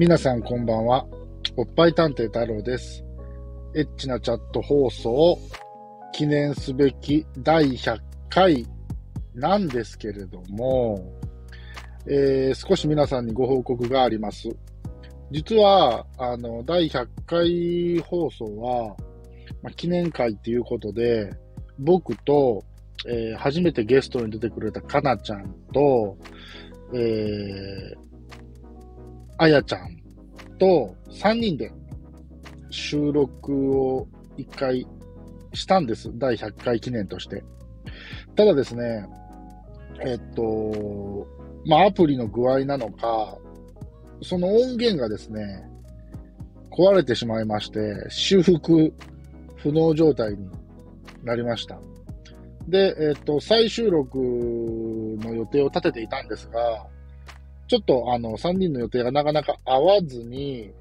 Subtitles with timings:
[0.00, 1.06] 皆さんこんばんは。
[1.58, 3.04] おっぱい探偵太郎です。
[3.74, 5.38] エッチなチャット放送
[6.14, 8.00] 記念すべき第100
[8.30, 8.66] 回
[9.34, 11.04] なんですけれども、
[12.06, 14.48] えー少し皆さんにご報告があります。
[15.32, 18.96] 実は、あの、第100回放送は、
[19.62, 21.30] まあ、記念会っていうことで、
[21.78, 22.64] 僕と、
[23.06, 26.16] えー初めてゲストに出てくれたかなちゃんと、
[26.94, 28.09] えー、
[29.42, 29.96] あやちゃん
[30.58, 31.72] と3人で
[32.68, 34.86] 収録を1回
[35.54, 36.10] したんです。
[36.18, 37.42] 第100回記念として。
[38.36, 39.06] ただですね、
[40.04, 41.26] えっと、
[41.64, 43.38] まあ、アプリの具合なのか、
[44.20, 45.66] その音源がですね、
[46.70, 47.78] 壊れてしまいまして、
[48.10, 48.92] 修復
[49.56, 50.50] 不能状態に
[51.24, 51.80] なりました。
[52.68, 56.86] で、えっと、再収録の予定を立てていたんですが、
[57.70, 60.72] ちょっとあの、3人の予定がなかなか合わずに、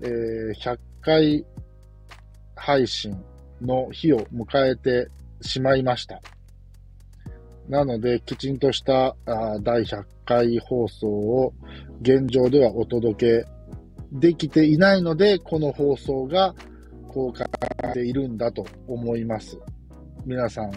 [0.00, 1.44] えー100回
[2.56, 3.14] 配信
[3.60, 5.10] の日を迎えて
[5.42, 6.22] しまいました。
[7.68, 11.52] なので、きちんとしたあ第100回放送を
[12.00, 13.48] 現状ではお届け
[14.10, 16.54] できていないので、この放送が
[17.08, 17.46] 公開
[17.82, 19.58] されているんだと思います。
[20.24, 20.72] 皆さん、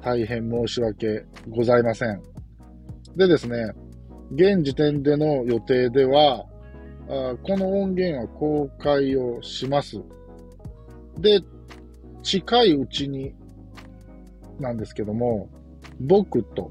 [0.00, 2.22] 大変申し訳ございません。
[3.16, 3.70] でですね、
[4.32, 6.44] 現時点での予定では、
[7.08, 9.96] あこの音源は公開をします。
[11.18, 11.40] で、
[12.22, 13.34] 近いうちに
[14.60, 15.48] なんですけども、
[16.00, 16.70] 僕と、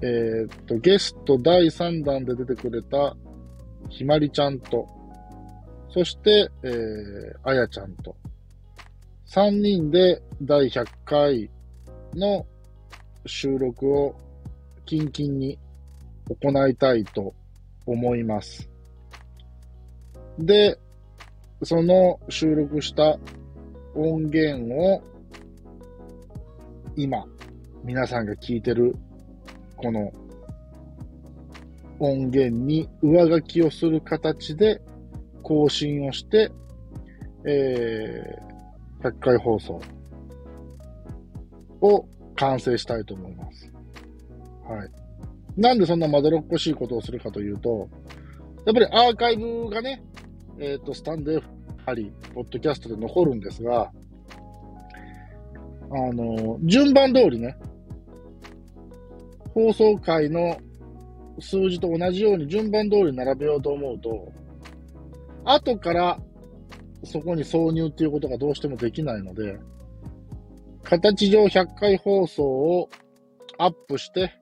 [0.00, 3.16] えーっと、ゲスト第3弾で出てくれた
[3.88, 4.86] ひまりちゃんと、
[5.90, 8.16] そして、えー、あやちゃんと、
[9.26, 11.50] 3人で第100回
[12.14, 12.46] の
[13.26, 14.14] 収録を
[14.86, 15.58] キンキンに
[16.28, 17.34] 行いたいと
[17.86, 18.68] 思います。
[20.38, 20.78] で、
[21.62, 23.18] その収録した
[23.94, 25.02] 音源を
[26.96, 27.24] 今、
[27.84, 28.94] 皆さんが聞いてる
[29.76, 30.12] この
[31.98, 34.80] 音源に上書きをする形で
[35.42, 36.50] 更新をして、
[37.44, 39.80] えー、100回放送
[41.80, 42.06] を
[42.36, 43.72] 完成したいと思います。
[44.68, 45.07] はい。
[45.58, 47.88] なんでそんなまどろっこしいことをするかというと、
[48.64, 50.02] やっぱりアーカイブがね、
[50.60, 51.44] えっ、と、スタンド F
[51.84, 53.90] あり、ポッドキャストで残るんですが、
[55.90, 57.56] あの、順番通りね、
[59.52, 60.58] 放送回の
[61.40, 64.32] 数字と同じように順番通り並べようと思うと、
[65.44, 66.20] 後から
[67.02, 69.58] そこに挿入っていうことがどうしてもできないので、
[70.84, 72.88] 形上100回放送を
[73.58, 74.38] アップして、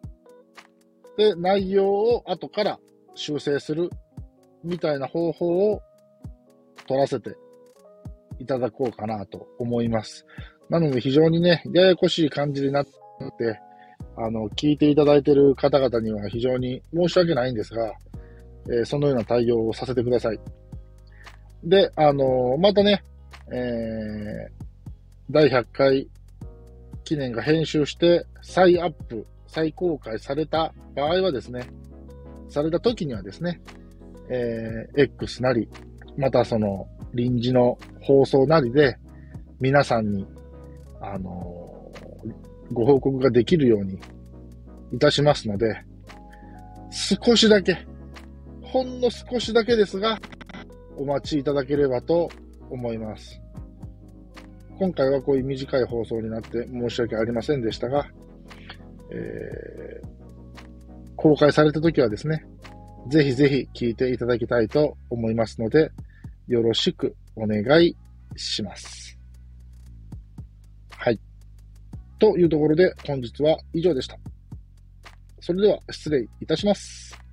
[1.16, 2.78] で、内容を後から
[3.14, 3.90] 修正する
[4.64, 5.82] みたいな方法を
[6.86, 7.36] 取らせて
[8.38, 10.26] いただこうかなと思います。
[10.68, 12.90] なので非常にね、ややこしい感じになって、
[14.16, 17.92] あの、聞いていただいている方々には非常に申し訳ないんですが、
[18.68, 20.40] えーそのような対応をさせてください。
[21.64, 23.02] で、あのまたね、
[23.52, 24.66] えー
[25.30, 26.08] 第100回
[27.02, 31.66] 記念が編集して再アップ、再公開された場合はですね、
[32.48, 33.60] された時にはですね、
[34.28, 35.68] えー X なり、
[36.16, 38.98] またその臨時の放送なりで
[39.60, 40.26] 皆さんに、
[41.00, 41.92] あの
[42.72, 44.00] ご報告ができるように
[44.92, 45.82] いたしますので、
[46.90, 47.86] 少しだけ、
[48.62, 50.18] ほんの少しだけですが、
[50.96, 52.28] お待ちいただければと
[52.70, 53.40] 思います。
[54.78, 58.06] 今回はこういう短い放送になって申し訳ありませんでしたが、
[59.10, 60.16] えー
[61.16, 62.44] 公開された時はですね、
[63.08, 65.90] ぜひぜひ聞いていただきたいと思いますので、
[66.46, 67.96] よろしくお願い
[68.36, 69.18] します。
[70.90, 71.18] はい。
[72.18, 74.18] というところで本日は以上でした。
[75.40, 77.25] それでは失礼いたします。